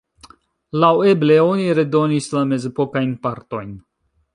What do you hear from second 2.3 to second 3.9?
la mezepokajn partojn.